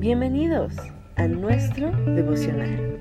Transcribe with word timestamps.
Bienvenidos 0.00 0.72
a 1.16 1.26
nuestro 1.28 1.90
devocional. 2.14 2.98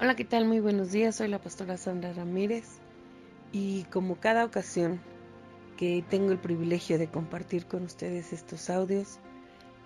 Hola, 0.00 0.16
¿qué 0.16 0.24
tal? 0.24 0.46
Muy 0.46 0.58
buenos 0.58 0.90
días. 0.90 1.14
Soy 1.14 1.28
la 1.28 1.38
pastora 1.38 1.76
Sandra 1.76 2.12
Ramírez 2.12 2.80
y 3.52 3.84
como 3.84 4.16
cada 4.16 4.44
ocasión 4.44 5.00
que 5.76 6.04
tengo 6.10 6.32
el 6.32 6.38
privilegio 6.38 6.98
de 6.98 7.06
compartir 7.06 7.66
con 7.66 7.84
ustedes 7.84 8.32
estos 8.32 8.68
audios, 8.68 9.20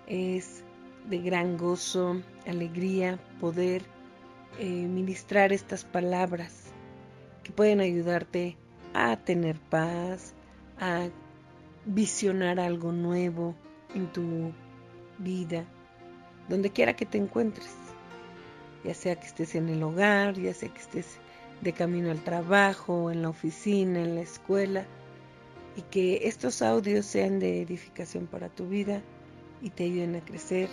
es 0.07 0.63
de 1.07 1.19
gran 1.19 1.55
gozo, 1.55 2.19
alegría 2.47 3.19
poder 3.39 3.83
eh, 4.59 4.87
ministrar 4.87 5.53
estas 5.53 5.85
palabras 5.85 6.71
que 7.43 7.51
pueden 7.51 7.79
ayudarte 7.79 8.57
a 8.93 9.17
tener 9.17 9.59
paz, 9.59 10.33
a 10.79 11.07
visionar 11.85 12.59
algo 12.59 12.91
nuevo 12.91 13.55
en 13.95 14.07
tu 14.11 14.51
vida, 15.17 15.65
donde 16.49 16.69
quiera 16.69 16.95
que 16.95 17.05
te 17.05 17.17
encuentres, 17.17 17.73
ya 18.83 18.93
sea 18.93 19.15
que 19.15 19.27
estés 19.27 19.55
en 19.55 19.69
el 19.69 19.81
hogar, 19.83 20.35
ya 20.35 20.53
sea 20.53 20.69
que 20.69 20.81
estés 20.81 21.17
de 21.61 21.73
camino 21.73 22.11
al 22.11 22.23
trabajo, 22.23 23.11
en 23.11 23.21
la 23.21 23.29
oficina, 23.29 24.01
en 24.01 24.15
la 24.15 24.21
escuela, 24.21 24.85
y 25.75 25.81
que 25.83 26.27
estos 26.27 26.61
audios 26.61 27.05
sean 27.05 27.39
de 27.39 27.61
edificación 27.61 28.27
para 28.27 28.49
tu 28.49 28.67
vida 28.67 29.01
y 29.61 29.69
te 29.69 29.85
ayuden 29.85 30.15
a 30.15 30.25
crecer 30.25 30.69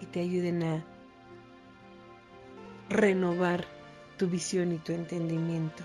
y 0.00 0.06
te 0.06 0.20
ayuden 0.20 0.62
a 0.62 0.84
renovar 2.88 3.64
tu 4.16 4.28
visión 4.28 4.72
y 4.72 4.78
tu 4.78 4.92
entendimiento. 4.92 5.82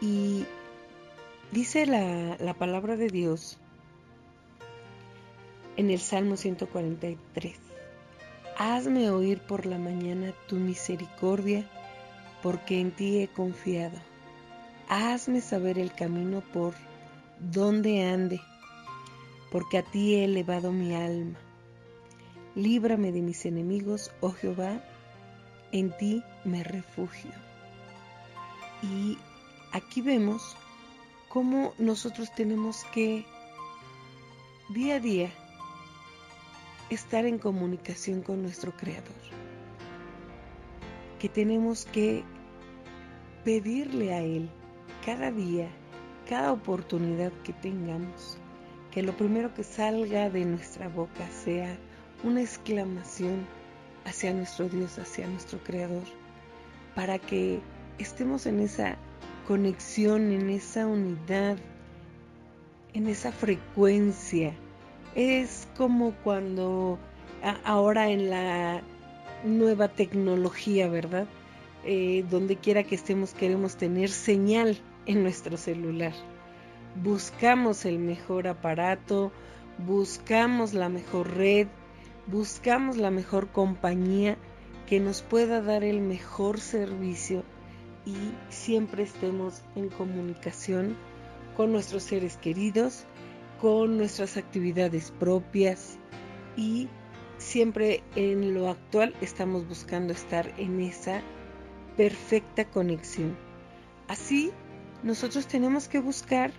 Y 0.00 0.44
dice 1.52 1.86
la, 1.86 2.36
la 2.38 2.54
palabra 2.54 2.96
de 2.96 3.08
Dios 3.08 3.58
en 5.76 5.90
el 5.90 5.98
Salmo 5.98 6.36
143, 6.36 7.58
Hazme 8.56 9.10
oír 9.10 9.40
por 9.40 9.66
la 9.66 9.78
mañana 9.78 10.32
tu 10.46 10.54
misericordia, 10.54 11.68
porque 12.40 12.80
en 12.80 12.92
ti 12.92 13.18
he 13.18 13.26
confiado. 13.26 13.98
Hazme 14.88 15.40
saber 15.40 15.76
el 15.76 15.92
camino 15.92 16.40
por 16.52 16.74
donde 17.40 18.04
ande, 18.04 18.40
porque 19.50 19.78
a 19.78 19.82
ti 19.82 20.14
he 20.14 20.24
elevado 20.24 20.70
mi 20.70 20.94
alma. 20.94 21.36
Líbrame 22.54 23.10
de 23.10 23.22
mis 23.22 23.44
enemigos, 23.44 24.12
oh 24.20 24.30
Jehová, 24.30 24.80
en 25.74 25.90
ti 25.90 26.22
me 26.44 26.62
refugio. 26.62 27.32
Y 28.80 29.18
aquí 29.72 30.00
vemos 30.00 30.56
cómo 31.28 31.74
nosotros 31.78 32.32
tenemos 32.32 32.84
que 32.94 33.26
día 34.68 34.94
a 34.96 35.00
día 35.00 35.30
estar 36.90 37.26
en 37.26 37.38
comunicación 37.38 38.22
con 38.22 38.40
nuestro 38.40 38.70
Creador. 38.76 39.24
Que 41.18 41.28
tenemos 41.28 41.86
que 41.86 42.22
pedirle 43.44 44.14
a 44.14 44.20
Él 44.20 44.48
cada 45.04 45.32
día, 45.32 45.68
cada 46.28 46.52
oportunidad 46.52 47.32
que 47.42 47.52
tengamos, 47.52 48.38
que 48.92 49.02
lo 49.02 49.16
primero 49.16 49.52
que 49.52 49.64
salga 49.64 50.30
de 50.30 50.44
nuestra 50.44 50.86
boca 50.86 51.28
sea 51.32 51.76
una 52.22 52.42
exclamación 52.42 53.44
hacia 54.04 54.32
nuestro 54.32 54.68
Dios, 54.68 54.98
hacia 54.98 55.26
nuestro 55.26 55.58
Creador, 55.58 56.04
para 56.94 57.18
que 57.18 57.60
estemos 57.98 58.46
en 58.46 58.60
esa 58.60 58.96
conexión, 59.46 60.32
en 60.32 60.50
esa 60.50 60.86
unidad, 60.86 61.56
en 62.92 63.08
esa 63.08 63.32
frecuencia. 63.32 64.54
Es 65.14 65.68
como 65.76 66.12
cuando 66.24 66.98
ahora 67.64 68.10
en 68.10 68.30
la 68.30 68.82
nueva 69.44 69.88
tecnología, 69.88 70.88
¿verdad? 70.88 71.26
Eh, 71.84 72.24
donde 72.30 72.56
quiera 72.56 72.82
que 72.82 72.94
estemos 72.94 73.34
queremos 73.34 73.76
tener 73.76 74.08
señal 74.08 74.78
en 75.06 75.22
nuestro 75.22 75.56
celular. 75.56 76.14
Buscamos 77.02 77.84
el 77.84 77.98
mejor 77.98 78.48
aparato, 78.48 79.32
buscamos 79.78 80.72
la 80.72 80.88
mejor 80.88 81.36
red, 81.36 81.66
buscamos 82.26 82.96
la 82.96 83.10
mejor 83.10 83.48
compañía 83.48 84.36
que 84.86 85.00
nos 85.00 85.22
pueda 85.22 85.60
dar 85.60 85.84
el 85.84 86.00
mejor 86.00 86.60
servicio 86.60 87.44
y 88.06 88.16
siempre 88.48 89.02
estemos 89.02 89.62
en 89.76 89.88
comunicación 89.88 90.96
con 91.56 91.72
nuestros 91.72 92.02
seres 92.02 92.36
queridos, 92.36 93.04
con 93.60 93.96
nuestras 93.96 94.36
actividades 94.36 95.10
propias 95.10 95.98
y 96.56 96.88
siempre 97.38 98.02
en 98.14 98.54
lo 98.54 98.68
actual 98.68 99.14
estamos 99.20 99.66
buscando 99.68 100.12
estar 100.12 100.52
en 100.58 100.80
esa 100.80 101.22
perfecta 101.96 102.64
conexión. 102.64 103.36
Así, 104.08 104.50
nosotros 105.02 105.46
tenemos 105.46 105.88
que 105.88 106.00
buscar 106.00 106.52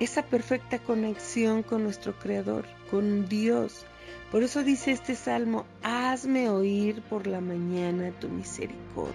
esa 0.00 0.22
perfecta 0.22 0.78
conexión 0.78 1.62
con 1.62 1.84
nuestro 1.84 2.18
Creador, 2.18 2.66
con 2.90 3.28
Dios, 3.28 3.86
por 4.30 4.42
eso 4.42 4.64
dice 4.64 4.90
este 4.90 5.14
salmo, 5.14 5.64
hazme 5.82 6.48
oír 6.48 7.02
por 7.02 7.28
la 7.28 7.40
mañana 7.40 8.10
tu 8.18 8.28
misericordia. 8.28 9.14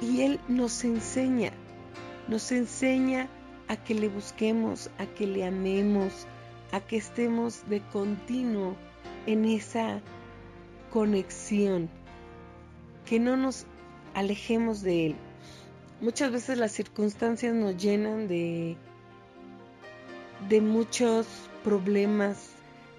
Y 0.00 0.22
Él 0.22 0.38
nos 0.46 0.84
enseña, 0.84 1.52
nos 2.28 2.52
enseña 2.52 3.28
a 3.66 3.76
que 3.76 3.94
le 3.94 4.08
busquemos, 4.08 4.90
a 4.98 5.06
que 5.06 5.26
le 5.26 5.44
amemos, 5.44 6.26
a 6.70 6.80
que 6.80 6.98
estemos 6.98 7.68
de 7.68 7.80
continuo 7.80 8.76
en 9.26 9.44
esa 9.44 10.00
conexión, 10.92 11.88
que 13.06 13.18
no 13.18 13.36
nos 13.36 13.66
alejemos 14.14 14.82
de 14.82 15.06
Él. 15.06 15.16
Muchas 16.00 16.30
veces 16.30 16.58
las 16.58 16.72
circunstancias 16.72 17.54
nos 17.54 17.76
llenan 17.76 18.28
de, 18.28 18.76
de 20.48 20.60
muchos 20.60 21.26
problemas 21.64 22.55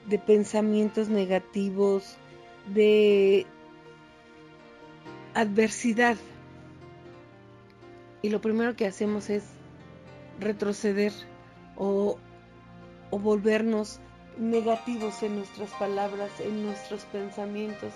de 0.07 0.19
pensamientos 0.19 1.09
negativos, 1.09 2.16
de 2.73 3.45
adversidad. 5.34 6.18
Y 8.22 8.29
lo 8.29 8.41
primero 8.41 8.75
que 8.75 8.88
hacemos 8.88 9.29
es 9.29 9.44
retroceder 10.40 11.13
o, 11.75 12.18
o 13.12 13.19
volvernos 13.19 14.00
negativos 14.40 15.22
en 15.23 15.35
nuestras 15.35 15.72
palabras, 15.72 16.31
en 16.39 16.66
nuestros 16.66 17.03
pensamientos, 17.06 17.91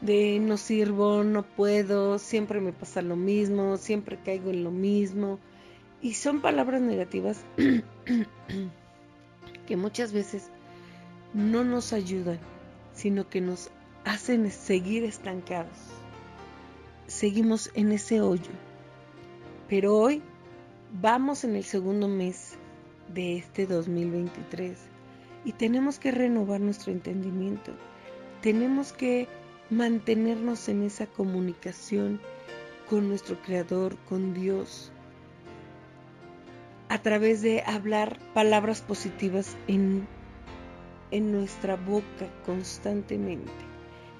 de 0.00 0.38
no 0.40 0.56
sirvo, 0.56 1.24
no 1.24 1.42
puedo, 1.42 2.18
siempre 2.18 2.60
me 2.60 2.72
pasa 2.72 3.02
lo 3.02 3.16
mismo, 3.16 3.76
siempre 3.76 4.18
caigo 4.24 4.50
en 4.50 4.64
lo 4.64 4.70
mismo. 4.70 5.38
Y 6.00 6.14
son 6.14 6.40
palabras 6.40 6.80
negativas 6.80 7.44
que 9.66 9.76
muchas 9.76 10.12
veces 10.12 10.50
no 11.34 11.64
nos 11.64 11.92
ayudan, 11.92 12.38
sino 12.94 13.28
que 13.28 13.40
nos 13.40 13.70
hacen 14.04 14.50
seguir 14.50 15.04
estancados. 15.04 15.78
Seguimos 17.06 17.70
en 17.74 17.92
ese 17.92 18.20
hoyo. 18.20 18.50
Pero 19.68 19.96
hoy 19.96 20.22
vamos 21.00 21.44
en 21.44 21.56
el 21.56 21.64
segundo 21.64 22.08
mes 22.08 22.56
de 23.14 23.36
este 23.36 23.66
2023 23.66 24.78
y 25.44 25.52
tenemos 25.52 25.98
que 25.98 26.10
renovar 26.10 26.60
nuestro 26.60 26.92
entendimiento. 26.92 27.72
Tenemos 28.42 28.92
que 28.92 29.28
mantenernos 29.70 30.68
en 30.68 30.82
esa 30.82 31.06
comunicación 31.06 32.20
con 32.88 33.08
nuestro 33.08 33.40
Creador, 33.40 33.96
con 34.08 34.34
Dios, 34.34 34.90
a 36.88 37.00
través 37.00 37.40
de 37.40 37.62
hablar 37.64 38.18
palabras 38.34 38.82
positivas 38.82 39.56
en 39.68 40.08
en 41.10 41.32
nuestra 41.32 41.76
boca 41.76 42.26
constantemente. 42.46 43.50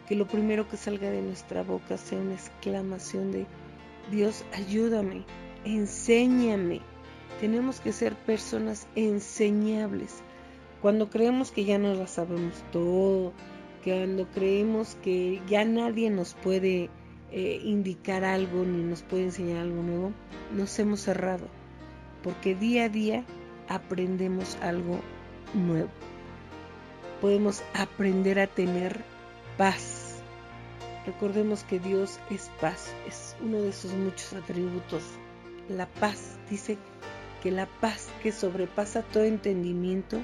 Que 0.09 0.17
lo 0.17 0.27
primero 0.27 0.69
que 0.69 0.77
salga 0.77 1.11
de 1.11 1.23
nuestra 1.23 1.63
boca 1.63 1.97
sea 1.97 2.19
una 2.19 2.35
exclamación 2.35 3.33
de 3.33 3.47
Dios, 4.11 4.45
ayúdame, 4.53 5.25
enséñame. 5.65 6.81
Tenemos 7.41 7.81
que 7.81 7.93
ser 7.93 8.15
personas 8.17 8.89
enseñables. 8.97 10.23
Cuando 10.83 11.11
creemos 11.11 11.53
que 11.53 11.65
ya 11.65 11.79
no 11.79 11.95
la 11.95 12.07
sabemos 12.07 12.63
todo, 12.73 13.33
cuando 13.85 14.27
creemos 14.31 14.97
que 15.03 15.41
ya 15.47 15.65
nadie 15.65 16.11
nos 16.11 16.35
puede 16.35 16.91
eh, 17.31 17.61
indicar 17.63 18.25
algo 18.25 18.65
ni 18.65 18.83
nos 18.83 19.03
puede 19.03 19.25
enseñar 19.25 19.59
algo 19.59 19.83
nuevo, 19.83 20.13
nos 20.53 20.77
hemos 20.79 21.01
cerrado. 21.01 21.47
Porque 22.23 22.55
día 22.55 22.85
a 22.85 22.89
día 22.89 23.25
aprendemos 23.69 24.59
algo 24.61 24.99
nuevo 25.55 25.91
podemos 27.21 27.63
aprender 27.75 28.39
a 28.41 28.47
tener 28.47 29.05
paz, 29.57 30.11
Recordemos 31.07 31.65
que 31.65 31.79
Dios 31.79 32.21
es 32.31 32.51
paz, 32.61 32.93
es 33.09 33.35
uno 33.41 33.63
de 33.63 33.73
sus 33.73 33.93
muchos 33.93 34.35
atributos. 34.35 35.03
La 35.69 35.87
paz, 35.87 36.39
dice 36.51 36.77
que 37.43 37.51
la 37.51 37.67
paz 37.67 38.09
que 38.23 38.33
sobrepasa 38.33 39.03
todo 39.03 39.25
entendimiento, 39.25 40.21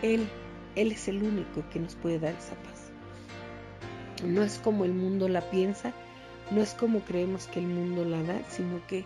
Él, 0.00 0.26
Él 0.74 0.92
es 0.92 1.06
el 1.08 1.22
único 1.22 1.68
que 1.70 1.80
nos 1.80 1.96
puede 1.96 2.18
dar 2.18 2.34
esa 2.34 2.54
paz. 2.54 2.90
No 4.24 4.42
es 4.42 4.58
como 4.58 4.84
el 4.84 4.94
mundo 4.94 5.28
la 5.28 5.42
piensa, 5.50 5.92
no 6.50 6.62
es 6.62 6.72
como 6.72 7.00
creemos 7.00 7.46
que 7.46 7.60
el 7.60 7.66
mundo 7.66 8.04
la 8.04 8.22
da, 8.22 8.40
sino 8.48 8.84
que 8.86 9.04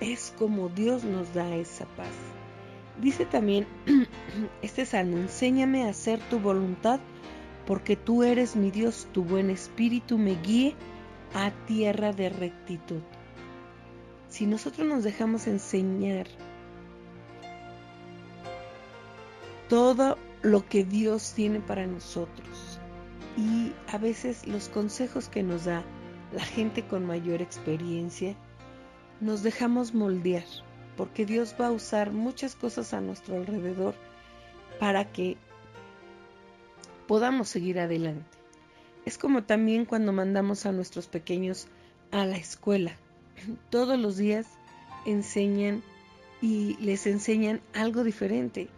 es 0.00 0.34
como 0.36 0.70
Dios 0.70 1.04
nos 1.04 1.32
da 1.34 1.54
esa 1.54 1.86
paz. 1.96 2.12
Dice 3.00 3.26
también 3.26 3.66
este 4.62 4.84
salmo, 4.86 5.16
enséñame 5.16 5.84
a 5.84 5.90
hacer 5.90 6.20
tu 6.30 6.38
voluntad, 6.38 7.00
porque 7.66 7.96
tú 7.96 8.22
eres 8.22 8.56
mi 8.56 8.70
Dios, 8.70 9.08
tu 9.12 9.24
buen 9.24 9.50
espíritu 9.50 10.18
me 10.18 10.34
guíe 10.42 10.74
a 11.34 11.50
tierra 11.66 12.12
de 12.12 12.28
rectitud. 12.28 13.00
Si 14.28 14.46
nosotros 14.46 14.86
nos 14.86 15.04
dejamos 15.04 15.46
enseñar 15.46 16.26
todo 19.68 20.18
lo 20.42 20.66
que 20.66 20.84
Dios 20.84 21.32
tiene 21.34 21.60
para 21.60 21.86
nosotros 21.86 22.78
y 23.36 23.72
a 23.88 23.98
veces 23.98 24.46
los 24.46 24.68
consejos 24.68 25.28
que 25.28 25.42
nos 25.42 25.64
da 25.64 25.82
la 26.32 26.44
gente 26.44 26.82
con 26.86 27.06
mayor 27.06 27.40
experiencia, 27.40 28.34
nos 29.20 29.42
dejamos 29.42 29.94
moldear 29.94 30.44
porque 30.96 31.26
Dios 31.26 31.54
va 31.60 31.68
a 31.68 31.72
usar 31.72 32.12
muchas 32.12 32.54
cosas 32.54 32.92
a 32.94 33.00
nuestro 33.00 33.36
alrededor 33.36 33.94
para 34.78 35.10
que 35.12 35.36
podamos 37.06 37.48
seguir 37.48 37.78
adelante. 37.78 38.38
Es 39.04 39.18
como 39.18 39.44
también 39.44 39.84
cuando 39.84 40.12
mandamos 40.12 40.66
a 40.66 40.72
nuestros 40.72 41.08
pequeños 41.08 41.66
a 42.10 42.24
la 42.26 42.36
escuela. 42.36 42.96
Todos 43.70 43.98
los 43.98 44.16
días 44.16 44.46
enseñan 45.06 45.82
y 46.40 46.76
les 46.80 47.06
enseñan 47.06 47.60
algo 47.72 48.04
diferente 48.04 48.68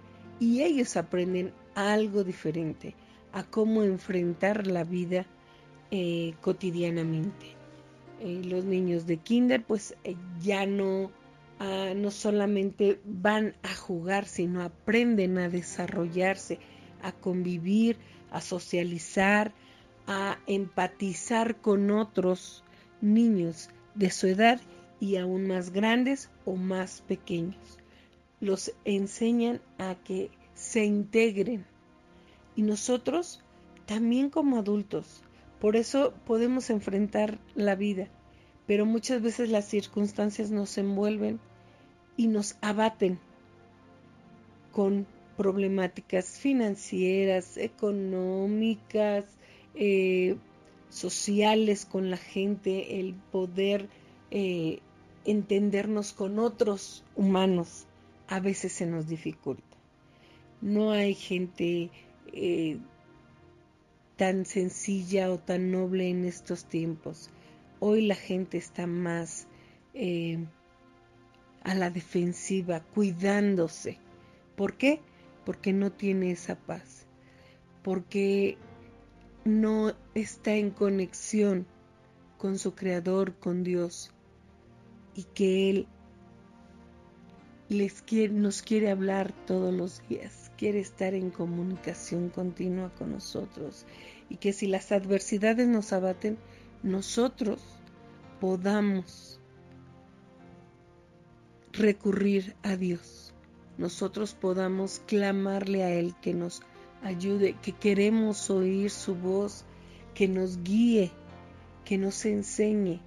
y 0.40 0.62
ellos 0.62 0.96
aprenden 0.96 1.52
algo 1.74 2.24
diferente 2.24 2.94
a 3.32 3.42
cómo 3.42 3.82
enfrentar 3.82 4.66
la 4.66 4.84
vida 4.84 5.26
eh, 5.90 6.34
cotidianamente. 6.40 7.54
Eh, 8.20 8.42
los 8.44 8.64
niños 8.64 9.06
de 9.06 9.16
kinder 9.16 9.64
pues 9.64 9.96
eh, 10.04 10.16
ya 10.40 10.66
no 10.66 11.10
No 11.60 12.10
solamente 12.10 13.00
van 13.04 13.54
a 13.62 13.74
jugar, 13.74 14.26
sino 14.26 14.62
aprenden 14.62 15.38
a 15.38 15.48
desarrollarse, 15.48 16.58
a 17.02 17.12
convivir, 17.12 17.96
a 18.30 18.40
socializar, 18.40 19.52
a 20.06 20.38
empatizar 20.46 21.56
con 21.60 21.90
otros 21.90 22.64
niños 23.00 23.70
de 23.94 24.10
su 24.10 24.26
edad 24.26 24.60
y 25.00 25.16
aún 25.16 25.46
más 25.46 25.70
grandes 25.70 26.30
o 26.44 26.56
más 26.56 27.02
pequeños. 27.02 27.78
Los 28.40 28.72
enseñan 28.84 29.60
a 29.78 29.94
que 29.94 30.30
se 30.54 30.84
integren. 30.84 31.64
Y 32.56 32.62
nosotros 32.62 33.42
también 33.86 34.30
como 34.30 34.58
adultos. 34.58 35.22
Por 35.60 35.76
eso 35.76 36.14
podemos 36.26 36.68
enfrentar 36.70 37.38
la 37.54 37.74
vida 37.74 38.08
pero 38.66 38.86
muchas 38.86 39.22
veces 39.22 39.50
las 39.50 39.66
circunstancias 39.66 40.50
nos 40.50 40.78
envuelven 40.78 41.40
y 42.16 42.28
nos 42.28 42.56
abaten 42.60 43.18
con 44.72 45.06
problemáticas 45.36 46.38
financieras, 46.38 47.56
económicas, 47.56 49.24
eh, 49.74 50.36
sociales 50.88 51.84
con 51.84 52.10
la 52.10 52.16
gente, 52.16 53.00
el 53.00 53.14
poder 53.32 53.88
eh, 54.30 54.78
entendernos 55.24 56.12
con 56.12 56.38
otros 56.38 57.04
humanos, 57.16 57.86
a 58.28 58.40
veces 58.40 58.72
se 58.72 58.86
nos 58.86 59.08
dificulta. 59.08 59.62
No 60.60 60.92
hay 60.92 61.14
gente 61.14 61.90
eh, 62.32 62.78
tan 64.16 64.46
sencilla 64.46 65.30
o 65.30 65.38
tan 65.38 65.72
noble 65.72 66.08
en 66.08 66.24
estos 66.24 66.64
tiempos. 66.64 67.30
Hoy 67.86 68.06
la 68.06 68.14
gente 68.14 68.56
está 68.56 68.86
más 68.86 69.46
eh, 69.92 70.38
a 71.64 71.74
la 71.74 71.90
defensiva, 71.90 72.80
cuidándose. 72.80 73.98
¿Por 74.56 74.78
qué? 74.78 75.02
Porque 75.44 75.74
no 75.74 75.92
tiene 75.92 76.30
esa 76.30 76.54
paz. 76.54 77.04
Porque 77.82 78.56
no 79.44 79.92
está 80.14 80.54
en 80.54 80.70
conexión 80.70 81.66
con 82.38 82.58
su 82.58 82.74
creador, 82.74 83.34
con 83.34 83.64
Dios. 83.64 84.14
Y 85.14 85.24
que 85.24 85.68
Él 85.68 85.86
les 87.68 88.00
quiere, 88.00 88.32
nos 88.32 88.62
quiere 88.62 88.90
hablar 88.90 89.34
todos 89.46 89.74
los 89.74 90.00
días, 90.08 90.50
quiere 90.56 90.80
estar 90.80 91.12
en 91.12 91.28
comunicación 91.30 92.30
continua 92.30 92.94
con 92.94 93.12
nosotros 93.12 93.84
y 94.30 94.36
que 94.36 94.54
si 94.54 94.68
las 94.68 94.90
adversidades 94.90 95.68
nos 95.68 95.92
abaten, 95.92 96.38
nosotros 96.82 97.73
podamos 98.44 99.40
recurrir 101.72 102.54
a 102.62 102.76
Dios, 102.76 103.32
nosotros 103.78 104.34
podamos 104.34 105.00
clamarle 105.06 105.82
a 105.82 105.90
Él 105.90 106.14
que 106.20 106.34
nos 106.34 106.60
ayude, 107.02 107.56
que 107.62 107.72
queremos 107.72 108.50
oír 108.50 108.90
su 108.90 109.14
voz, 109.14 109.64
que 110.12 110.28
nos 110.28 110.62
guíe, 110.62 111.10
que 111.86 111.96
nos 111.96 112.26
enseñe. 112.26 113.00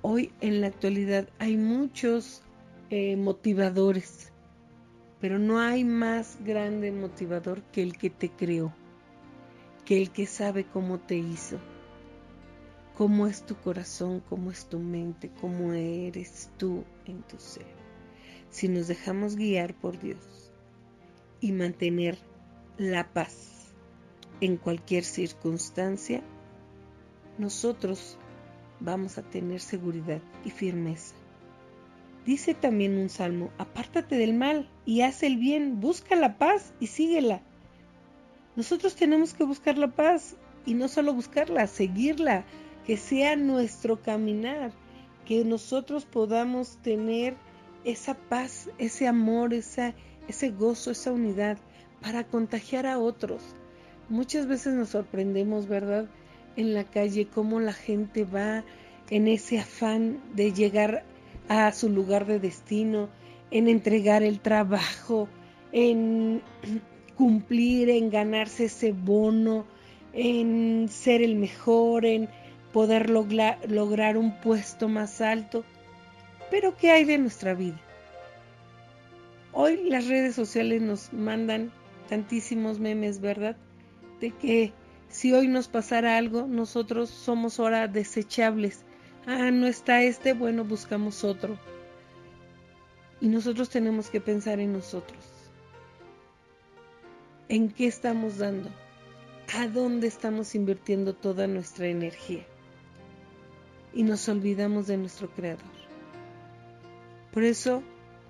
Hoy 0.00 0.32
en 0.40 0.60
la 0.60 0.66
actualidad 0.66 1.28
hay 1.38 1.56
muchos 1.56 2.42
eh, 2.90 3.14
motivadores, 3.14 4.32
pero 5.20 5.38
no 5.38 5.60
hay 5.60 5.84
más 5.84 6.36
grande 6.44 6.90
motivador 6.90 7.62
que 7.70 7.84
el 7.84 7.96
que 7.96 8.10
te 8.10 8.28
creó, 8.28 8.74
que 9.84 10.02
el 10.02 10.10
que 10.10 10.26
sabe 10.26 10.64
cómo 10.64 10.98
te 10.98 11.14
hizo 11.14 11.60
cómo 12.96 13.26
es 13.26 13.44
tu 13.44 13.56
corazón, 13.56 14.22
cómo 14.28 14.50
es 14.50 14.66
tu 14.66 14.78
mente, 14.78 15.30
cómo 15.40 15.72
eres 15.72 16.50
tú 16.58 16.84
en 17.06 17.22
tu 17.22 17.38
ser. 17.38 17.66
Si 18.50 18.68
nos 18.68 18.88
dejamos 18.88 19.36
guiar 19.36 19.74
por 19.74 19.98
Dios 19.98 20.52
y 21.40 21.52
mantener 21.52 22.18
la 22.76 23.12
paz 23.12 23.72
en 24.40 24.56
cualquier 24.56 25.04
circunstancia, 25.04 26.22
nosotros 27.38 28.18
vamos 28.80 29.16
a 29.18 29.22
tener 29.22 29.60
seguridad 29.60 30.20
y 30.44 30.50
firmeza. 30.50 31.14
Dice 32.26 32.54
también 32.54 32.98
un 32.98 33.08
salmo, 33.08 33.50
apártate 33.58 34.16
del 34.16 34.34
mal 34.34 34.68
y 34.84 35.00
haz 35.00 35.22
el 35.22 35.38
bien, 35.38 35.80
busca 35.80 36.14
la 36.14 36.38
paz 36.38 36.72
y 36.78 36.86
síguela. 36.86 37.42
Nosotros 38.54 38.94
tenemos 38.94 39.34
que 39.34 39.44
buscar 39.44 39.78
la 39.78 39.88
paz 39.88 40.36
y 40.66 40.74
no 40.74 40.88
solo 40.88 41.14
buscarla, 41.14 41.66
seguirla, 41.66 42.44
que 42.86 42.96
sea 42.96 43.36
nuestro 43.36 44.00
caminar, 44.00 44.72
que 45.26 45.44
nosotros 45.44 46.04
podamos 46.04 46.78
tener 46.78 47.36
esa 47.84 48.14
paz, 48.14 48.70
ese 48.78 49.06
amor, 49.06 49.54
esa, 49.54 49.94
ese 50.28 50.50
gozo, 50.50 50.90
esa 50.90 51.12
unidad 51.12 51.58
para 52.00 52.24
contagiar 52.24 52.86
a 52.86 52.98
otros. 52.98 53.42
Muchas 54.08 54.46
veces 54.46 54.74
nos 54.74 54.90
sorprendemos, 54.90 55.68
¿verdad? 55.68 56.08
En 56.56 56.74
la 56.74 56.84
calle, 56.84 57.26
cómo 57.26 57.60
la 57.60 57.72
gente 57.72 58.24
va 58.24 58.64
en 59.10 59.28
ese 59.28 59.58
afán 59.58 60.20
de 60.34 60.52
llegar 60.52 61.04
a 61.48 61.72
su 61.72 61.88
lugar 61.88 62.26
de 62.26 62.38
destino, 62.38 63.08
en 63.50 63.68
entregar 63.68 64.22
el 64.22 64.40
trabajo, 64.40 65.28
en 65.72 66.42
cumplir, 67.16 67.90
en 67.90 68.10
ganarse 68.10 68.64
ese 68.64 68.92
bono, 68.92 69.66
en 70.12 70.88
ser 70.88 71.22
el 71.22 71.36
mejor, 71.36 72.04
en 72.04 72.28
poder 72.72 73.10
lograr 73.10 74.16
un 74.16 74.40
puesto 74.40 74.88
más 74.88 75.20
alto. 75.20 75.64
Pero 76.50 76.76
¿qué 76.76 76.90
hay 76.90 77.04
de 77.04 77.18
nuestra 77.18 77.54
vida? 77.54 77.80
Hoy 79.52 79.88
las 79.88 80.06
redes 80.06 80.34
sociales 80.34 80.80
nos 80.80 81.12
mandan 81.12 81.70
tantísimos 82.08 82.78
memes, 82.78 83.20
¿verdad? 83.20 83.56
De 84.20 84.30
que 84.30 84.72
si 85.08 85.32
hoy 85.32 85.48
nos 85.48 85.68
pasara 85.68 86.16
algo, 86.16 86.46
nosotros 86.46 87.10
somos 87.10 87.60
ahora 87.60 87.86
desechables. 87.86 88.84
Ah, 89.26 89.50
no 89.50 89.66
está 89.66 90.02
este, 90.02 90.32
bueno, 90.32 90.64
buscamos 90.64 91.22
otro. 91.22 91.58
Y 93.20 93.28
nosotros 93.28 93.68
tenemos 93.68 94.08
que 94.08 94.20
pensar 94.20 94.58
en 94.58 94.72
nosotros. 94.72 95.22
¿En 97.48 97.68
qué 97.68 97.86
estamos 97.86 98.38
dando? 98.38 98.70
¿A 99.54 99.68
dónde 99.68 100.06
estamos 100.06 100.54
invirtiendo 100.54 101.14
toda 101.14 101.46
nuestra 101.46 101.86
energía? 101.86 102.46
Y 103.94 104.02
nos 104.02 104.28
olvidamos 104.28 104.86
de 104.86 104.96
nuestro 104.96 105.30
Creador. 105.30 105.64
Por 107.32 107.44
eso 107.44 107.82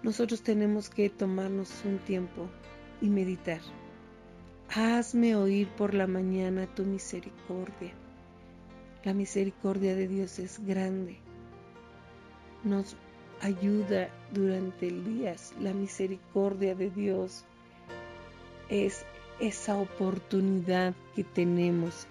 nosotros 0.02 0.42
tenemos 0.42 0.88
que 0.90 1.11
tomarnos 1.11 1.71
un 1.85 1.99
tiempo 1.99 2.49
y 3.00 3.09
meditar. 3.09 3.61
Hazme 4.75 5.37
oír 5.37 5.69
por 5.69 5.92
la 5.92 6.07
mañana 6.07 6.66
tu 6.66 6.85
misericordia 6.85 7.92
La 9.04 9.12
misericordia 9.12 9.95
de 9.95 10.09
Dios 10.09 10.38
es 10.38 10.64
grande. 10.64 11.19
Nos 12.64 12.97
ayuda 13.40 14.09
durante 14.33 14.88
el 14.88 15.04
día. 15.04 15.35
La 15.61 15.75
misericordia 15.75 16.75
de 16.75 16.90
Dios 16.90 17.45
es 18.69 19.04
esa 19.40 19.76
oportunidad 19.76 20.95
que 21.14 21.25
tenemos 21.25 22.07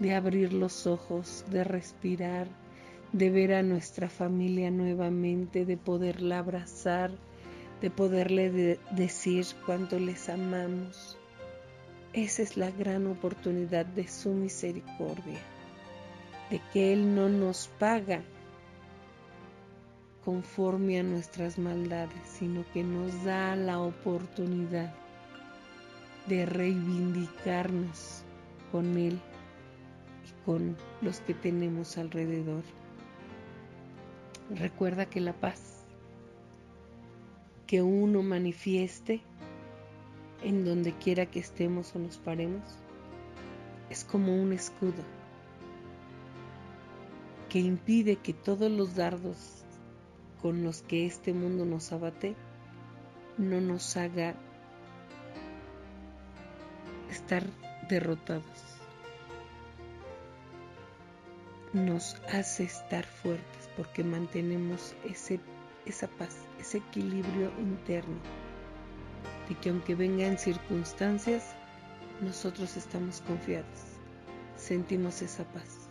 de 0.00 0.14
abrir 0.14 0.52
los 0.52 0.86
ojos, 0.86 1.44
de 1.48 1.62
respirar, 1.62 2.48
de 3.12 3.30
ver 3.30 3.52
a 3.52 3.62
nuestra 3.62 4.08
familia 4.08 4.70
nuevamente, 4.70 5.66
de 5.66 5.76
poderla 5.76 6.38
abrazar, 6.38 7.10
de 7.80 7.90
poderle 7.90 8.78
decir 8.92 9.46
cuánto 9.66 9.98
les 9.98 10.28
amamos. 10.28 11.18
Esa 12.14 12.42
es 12.42 12.56
la 12.56 12.70
gran 12.70 13.06
oportunidad 13.06 13.84
de 13.84 14.08
su 14.08 14.30
misericordia, 14.30 15.40
de 16.50 16.60
que 16.72 16.92
Él 16.92 17.14
no 17.14 17.28
nos 17.28 17.68
paga 17.78 18.22
conforme 20.24 21.00
a 21.00 21.02
nuestras 21.02 21.58
maldades, 21.58 22.22
sino 22.24 22.64
que 22.72 22.82
nos 22.84 23.24
da 23.24 23.56
la 23.56 23.80
oportunidad 23.80 24.94
de 26.28 26.46
reivindicarnos 26.46 28.22
con 28.70 28.96
Él 28.96 29.18
y 30.24 30.44
con 30.46 30.76
los 31.00 31.20
que 31.20 31.34
tenemos 31.34 31.98
alrededor. 31.98 32.62
Recuerda 34.54 35.06
que 35.06 35.20
la 35.20 35.32
paz 35.32 35.82
que 37.66 37.80
uno 37.80 38.22
manifieste 38.22 39.22
en 40.42 40.66
donde 40.66 40.92
quiera 40.92 41.24
que 41.24 41.38
estemos 41.38 41.96
o 41.96 41.98
nos 41.98 42.18
paremos 42.18 42.62
es 43.88 44.04
como 44.04 44.34
un 44.34 44.52
escudo 44.52 45.02
que 47.48 47.60
impide 47.60 48.16
que 48.16 48.34
todos 48.34 48.70
los 48.70 48.94
dardos 48.94 49.64
con 50.42 50.64
los 50.64 50.82
que 50.82 51.06
este 51.06 51.32
mundo 51.32 51.64
nos 51.64 51.90
abate 51.90 52.34
no 53.38 53.58
nos 53.62 53.96
haga 53.96 54.34
estar 57.10 57.44
derrotados. 57.88 58.44
Nos 61.72 62.16
hace 62.30 62.64
estar 62.64 63.06
fuertes 63.06 63.61
porque 63.76 64.04
mantenemos 64.04 64.94
ese, 65.04 65.40
esa 65.86 66.08
paz, 66.08 66.36
ese 66.60 66.78
equilibrio 66.78 67.50
interno. 67.58 68.16
De 69.48 69.54
que 69.56 69.70
aunque 69.70 69.94
vengan 69.94 70.38
circunstancias, 70.38 71.54
nosotros 72.20 72.76
estamos 72.76 73.20
confiados. 73.22 73.80
Sentimos 74.56 75.22
esa 75.22 75.44
paz. 75.44 75.88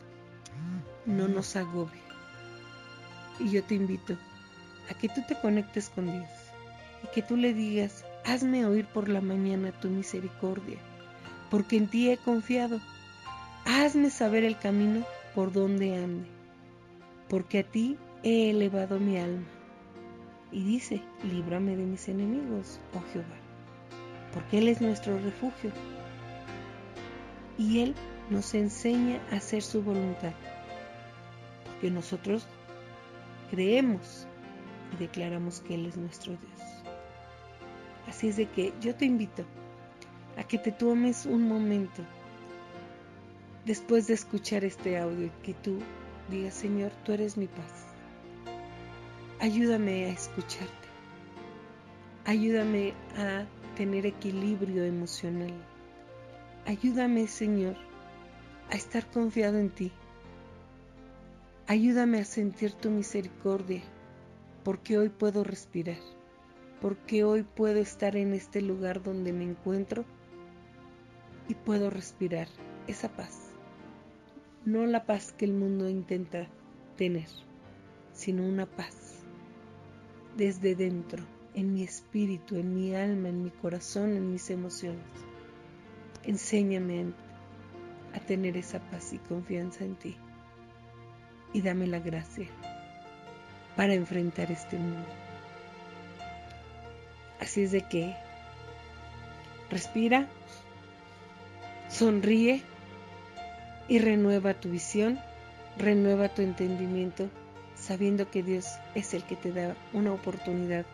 No 1.05 1.27
nos 1.27 1.55
agobia. 1.55 2.01
Y 3.39 3.50
yo 3.50 3.63
te 3.63 3.75
invito 3.75 4.17
a 4.89 4.93
que 4.93 5.09
tú 5.09 5.21
te 5.27 5.35
conectes 5.39 5.89
con 5.89 6.11
Dios 6.11 6.29
y 7.03 7.07
que 7.07 7.21
tú 7.21 7.35
le 7.35 7.53
digas, 7.53 8.05
hazme 8.25 8.65
oír 8.65 8.85
por 8.85 9.09
la 9.09 9.21
mañana 9.21 9.71
tu 9.71 9.89
misericordia 9.89 10.77
porque 11.51 11.75
en 11.75 11.88
ti 11.88 12.09
he 12.09 12.17
confiado. 12.17 12.79
Hazme 13.65 14.09
saber 14.09 14.43
el 14.43 14.57
camino 14.57 15.05
por 15.35 15.51
donde 15.51 15.95
ande, 15.97 16.27
porque 17.31 17.59
a 17.59 17.63
ti 17.63 17.97
he 18.23 18.50
elevado 18.50 19.00
mi 19.00 19.17
alma. 19.17 19.47
Y 20.51 20.65
dice, 20.65 21.01
líbrame 21.23 21.77
de 21.77 21.85
mis 21.85 22.09
enemigos, 22.09 22.81
oh 22.93 23.01
Jehová, 23.13 23.38
porque 24.33 24.57
Él 24.57 24.67
es 24.67 24.81
nuestro 24.81 25.17
refugio. 25.17 25.71
Y 27.57 27.79
Él 27.79 27.95
nos 28.29 28.53
enseña 28.53 29.21
a 29.31 29.38
hacer 29.38 29.61
su 29.61 29.81
voluntad, 29.81 30.33
porque 31.63 31.89
nosotros 31.89 32.45
creemos 33.50 34.27
y 34.93 34.97
declaramos 34.97 35.61
que 35.61 35.75
Él 35.75 35.85
es 35.85 35.95
nuestro 35.95 36.33
Dios. 36.33 36.83
Así 38.09 38.27
es 38.27 38.35
de 38.35 38.47
que 38.47 38.73
yo 38.81 38.93
te 38.93 39.05
invito 39.05 39.45
a 40.35 40.43
que 40.43 40.57
te 40.57 40.73
tomes 40.73 41.25
un 41.25 41.47
momento 41.47 42.03
después 43.63 44.07
de 44.07 44.15
escuchar 44.15 44.65
este 44.65 44.97
audio 44.97 45.27
y 45.27 45.31
que 45.43 45.53
tú 45.53 45.79
digas, 46.31 46.55
Señor, 46.55 46.91
tú 47.03 47.11
eres 47.11 47.38
mi 47.38 47.45
paz. 47.45 47.85
Ayúdame 49.39 50.05
a 50.05 50.09
escucharte. 50.09 50.88
Ayúdame 52.25 52.93
a 53.17 53.45
tener 53.75 54.05
equilibrio 54.05 54.83
emocional. 54.83 55.53
Ayúdame, 56.65 57.27
Señor, 57.27 57.75
a 58.69 58.75
estar 58.75 59.09
confiado 59.11 59.59
en 59.59 59.69
ti. 59.69 59.91
Ayúdame 61.67 62.19
a 62.19 62.25
sentir 62.25 62.73
tu 62.73 62.89
misericordia, 62.89 63.81
porque 64.63 64.97
hoy 64.97 65.09
puedo 65.09 65.43
respirar, 65.43 66.00
porque 66.79 67.23
hoy 67.23 67.43
puedo 67.43 67.79
estar 67.79 68.15
en 68.15 68.33
este 68.33 68.61
lugar 68.61 69.03
donde 69.03 69.33
me 69.33 69.43
encuentro 69.43 70.05
y 71.47 71.55
puedo 71.55 71.89
respirar 71.89 72.47
esa 72.88 73.09
paz. 73.09 73.50
No 74.65 74.85
la 74.85 75.05
paz 75.05 75.31
que 75.31 75.45
el 75.45 75.53
mundo 75.53 75.89
intenta 75.89 76.47
tener, 76.95 77.27
sino 78.13 78.43
una 78.43 78.67
paz 78.67 79.23
desde 80.37 80.75
dentro, 80.75 81.23
en 81.55 81.73
mi 81.73 81.83
espíritu, 81.83 82.55
en 82.57 82.75
mi 82.75 82.93
alma, 82.93 83.29
en 83.29 83.43
mi 83.43 83.49
corazón, 83.49 84.15
en 84.15 84.31
mis 84.31 84.49
emociones. 84.51 85.03
Enséñame 86.23 87.13
a 88.13 88.19
tener 88.19 88.55
esa 88.55 88.79
paz 88.91 89.13
y 89.13 89.17
confianza 89.17 89.83
en 89.83 89.95
ti 89.95 90.15
y 91.53 91.61
dame 91.61 91.87
la 91.87 91.99
gracia 91.99 92.47
para 93.75 93.93
enfrentar 93.93 94.51
este 94.51 94.77
mundo. 94.77 95.07
Así 97.39 97.63
es 97.63 97.71
de 97.71 97.81
que 97.81 98.15
respira 99.71 100.27
Sonríe 101.89 102.61
y 103.91 104.00
renueva 104.00 104.53
tu 104.53 104.69
visión, 104.69 105.19
renueva 105.77 106.29
tu 106.29 106.41
entendimiento, 106.41 107.29
sabiendo 107.75 108.31
que 108.31 108.41
Dios 108.41 108.65
es 108.95 109.13
el 109.13 109.25
que 109.25 109.36
te 109.36 109.51
da 109.51 109.75
una 109.91 110.13
oportunidad 110.13 110.86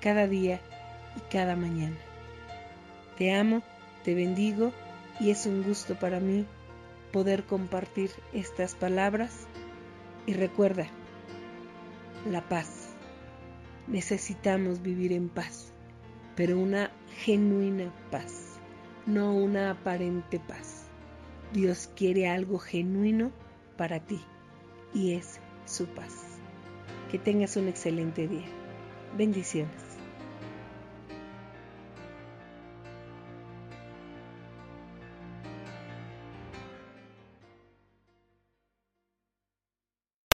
cada 0.00 0.26
día 0.26 0.58
y 1.14 1.30
cada 1.30 1.56
mañana. 1.56 1.98
Te 3.18 3.34
amo, 3.34 3.60
te 4.02 4.14
bendigo 4.14 4.72
y 5.20 5.28
es 5.28 5.44
un 5.44 5.62
gusto 5.62 5.96
para 5.96 6.20
mí 6.20 6.46
poder 7.12 7.44
compartir 7.44 8.12
estas 8.32 8.74
palabras 8.74 9.46
y 10.24 10.32
recuerda, 10.32 10.86
la 12.30 12.40
paz. 12.48 12.94
Necesitamos 13.88 14.80
vivir 14.80 15.12
en 15.12 15.28
paz, 15.28 15.74
pero 16.34 16.58
una 16.58 16.92
genuina 17.18 17.92
paz 18.10 18.58
no 19.04 19.34
una 19.34 19.72
aparente 19.72 20.40
paz. 20.40 20.87
Dios 21.52 21.88
quiere 21.96 22.28
algo 22.28 22.58
genuino 22.58 23.32
para 23.76 24.00
ti 24.00 24.20
y 24.94 25.14
es 25.14 25.40
su 25.66 25.86
paz. 25.86 26.14
Que 27.10 27.18
tengas 27.18 27.56
un 27.56 27.68
excelente 27.68 28.28
día. 28.28 28.46
Bendiciones. 29.16 29.87